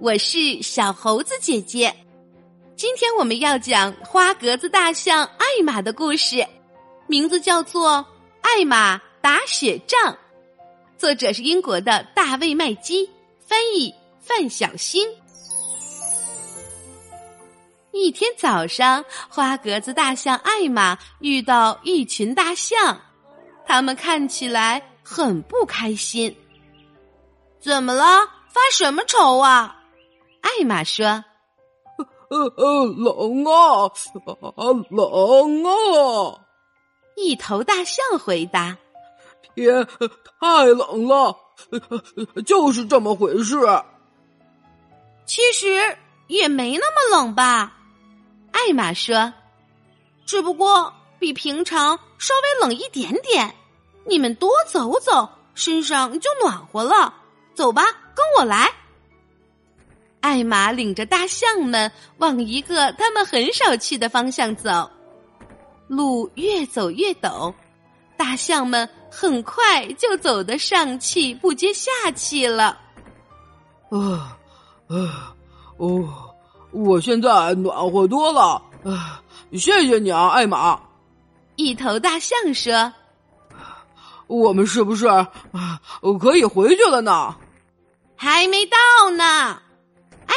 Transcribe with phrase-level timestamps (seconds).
[0.00, 1.92] 我是小猴子姐姐。
[2.76, 6.46] 今天我们要讲花格子大象艾玛的故事，
[7.08, 7.94] 名字叫做
[8.40, 10.12] 《艾玛打雪仗》，
[10.96, 15.08] 作者是英国的大卫麦基，翻译范小新。
[17.90, 23.00] 一天早上，花格子大象艾玛遇到一群大象，
[23.66, 26.32] 他们看起来很不开心。
[27.58, 28.04] 怎么了？
[28.50, 29.74] 发什么愁啊？
[30.58, 31.06] 艾玛说
[32.30, 33.92] ：“呃呃，冷啊，
[34.90, 36.40] 冷啊！”
[37.14, 38.76] 一头大象回答
[39.54, 39.86] ：“天
[40.40, 41.36] 太冷了，
[42.44, 43.56] 就是这么回事。”
[45.26, 47.72] 其实也没那么冷吧？
[48.50, 49.32] 艾玛说
[50.26, 53.54] ：“只不过比平常稍微冷一点点。
[54.06, 57.14] 你们多走走，身上就暖和了。
[57.54, 57.84] 走吧，
[58.16, 58.72] 跟我来。”
[60.28, 64.90] 艾玛领着大象们往一个他们很少去的方向走，
[65.86, 67.54] 路越走越陡，
[68.14, 72.78] 大象们很快就走得上气不接下气了。
[73.88, 74.36] 啊
[74.88, 75.34] 啊
[75.78, 76.06] 哦！
[76.72, 80.78] 我现在暖和多了，啊，谢谢你啊，艾玛。
[81.56, 82.92] 一头大象说
[84.28, 85.32] ：“我们是不是啊
[86.20, 87.34] 可以回去了呢？”
[88.14, 88.76] 还没到
[89.12, 89.62] 呢。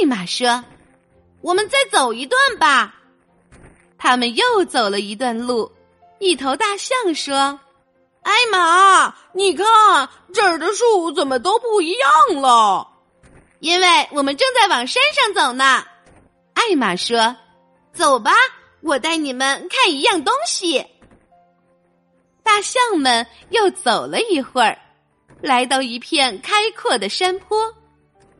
[0.00, 0.64] 艾玛说
[1.40, 2.96] ：“我们再走一段吧。”
[3.96, 5.70] 他们又走了一段路。
[6.18, 7.58] 一头大象说
[8.22, 9.66] ：“艾玛，你看
[10.32, 12.88] 这儿的树怎么都不一样了？
[13.60, 15.84] 因为我们正在往山上走呢。”
[16.54, 17.36] 艾玛说
[17.92, 18.32] ：“走吧，
[18.80, 20.84] 我带你们看一样东西。”
[22.42, 24.78] 大象们又走了一会儿，
[25.40, 27.74] 来到一片开阔的山坡。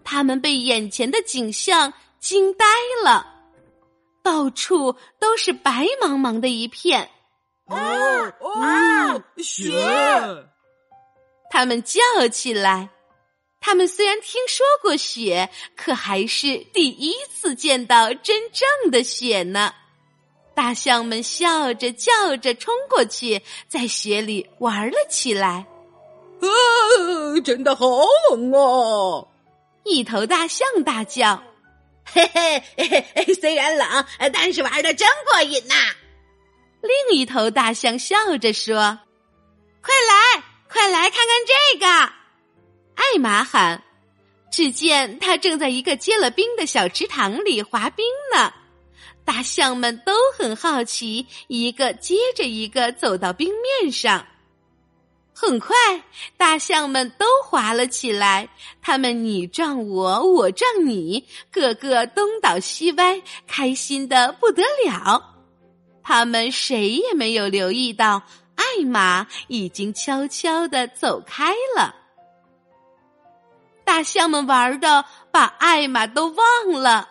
[0.05, 2.65] 他们被眼前的景象惊呆
[3.03, 3.27] 了，
[4.23, 7.11] 到处都是白茫茫的一片。
[7.67, 7.77] 哦
[8.41, 9.73] 哦，雪！
[11.51, 12.01] 他们叫
[12.31, 12.91] 起来。
[13.61, 19.73] 他们虽然听说过雪，可还是第一次见到真正的雪呢。
[20.55, 25.67] 大象们笑着叫着冲过去，在雪里玩了起来。
[26.41, 27.87] 啊，真的好
[28.31, 29.27] 冷啊！
[29.85, 31.43] 一头大象大叫
[32.05, 35.75] ：“嘿嘿嘿嘿，虽然冷，但是玩的真过瘾呐！”
[36.83, 38.99] 另一头大象笑着说
[39.81, 41.87] ：“快来，快来看看这个！”
[42.97, 43.83] 艾玛喊。
[44.51, 48.55] 只见他正在一个结了冰的小池塘里滑冰呢。
[49.25, 54.25] 大象们都很好奇，一个接着一个走到冰面上。
[55.37, 55.75] 很快，
[56.37, 58.49] 大象们都滑了起来。
[58.81, 65.35] 他们你撞我，我撞你，个个东倒西歪，开心的不得了。
[66.05, 68.23] 他们谁也没有留意到，
[68.55, 71.97] 艾玛已经悄悄的走开了。
[73.85, 77.09] 大象们玩的把艾玛都忘了，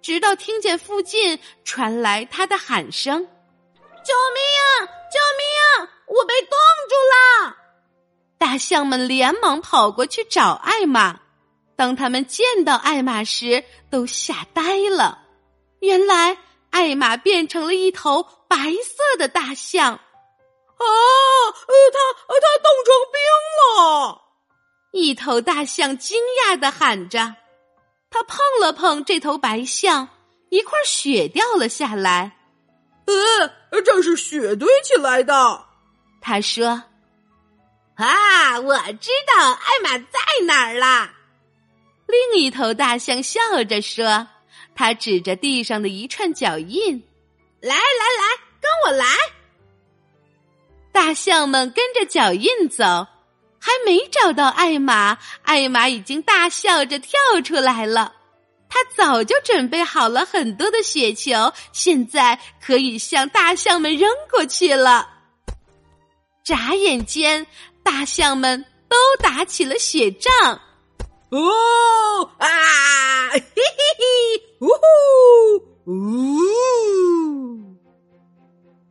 [0.00, 3.26] 直到听见附近传来他的喊声
[4.06, 4.86] ：“救命啊！
[4.86, 6.58] 救命啊！”我被冻
[6.88, 7.56] 住了！
[8.38, 11.20] 大象们连忙跑过去找艾玛。
[11.74, 15.18] 当他们见到艾玛时，都吓呆了。
[15.80, 16.38] 原来
[16.70, 19.92] 艾玛变成了一头白色的大象。
[19.94, 20.84] 啊！
[20.84, 23.20] 呃，它呃它冻成冰
[23.84, 24.22] 了！
[24.92, 27.34] 一头大象惊讶的喊着。
[28.10, 30.08] 他碰了碰这头白象，
[30.50, 32.38] 一块雪掉了下来。
[33.06, 35.65] 呃，这是雪堆起来的。
[36.28, 36.82] 他说
[37.94, 41.12] ：“啊，我知道艾玛在哪儿了。”
[42.08, 44.26] 另一头大象笑着说
[44.74, 47.00] ：“他指着地上的一串脚印，
[47.60, 49.06] 来来来，跟我来。”
[50.90, 53.06] 大象们跟着脚印走，
[53.60, 58.12] 还没找到艾玛，艾玛已经大笑着跳出来了。
[58.68, 65.12] 他早就准备好了很多的雪球，现在可以向大象们扔过去了。
[66.46, 67.44] 眨眼间，
[67.82, 70.32] 大象们都打起了雪仗。
[71.30, 72.46] 哦啊！
[73.32, 73.64] 嘿嘿
[73.98, 74.04] 嘿！
[74.60, 74.68] 呜
[75.84, 75.90] 呼！
[75.90, 77.76] 呜！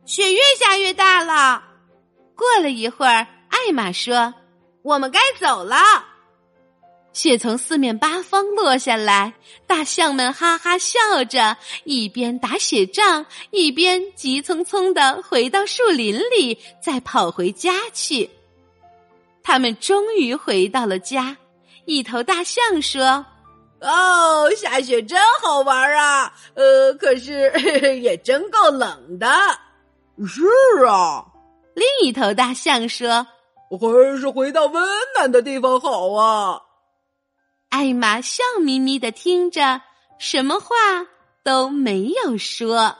[0.04, 1.64] 雪越下越大了。
[2.36, 4.34] 过了一会儿，艾玛说
[4.84, 5.76] ：“我们该走了。”
[7.16, 9.32] 雪从四面八方落下来，
[9.66, 10.98] 大象们哈哈笑
[11.30, 18.28] 着，一边打雪仗，一边急匆匆的回到树林里，再跑回家去。
[19.42, 21.34] 他们终于回到了家。
[21.86, 23.24] 一头大象说
[23.80, 26.30] ：“哦，下雪真好玩啊！
[26.52, 27.50] 呃，可是
[27.98, 29.26] 也真够冷的。
[30.28, 30.44] 是
[30.84, 31.24] 啊，
[31.74, 33.26] 另一头大象说
[33.80, 34.86] ：“还是回到温
[35.16, 36.60] 暖的地方好啊。”
[37.76, 39.82] 艾玛笑眯眯的听着，
[40.18, 40.74] 什么话
[41.42, 42.96] 都没有说。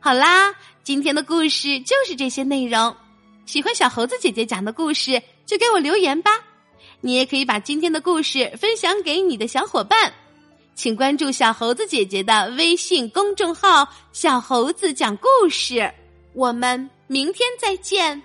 [0.00, 2.96] 好啦，今天的故事就是这些内容。
[3.44, 6.30] 喜欢小猴子姐姐讲的故事，就给我留言吧。
[7.02, 10.10] 你也可以把今天的故事分享给你的小伙伴，
[10.74, 15.92] 请关注小猴子姐姐的微信公众号“小猴子讲故事”。
[16.32, 18.22] 我们明天再见。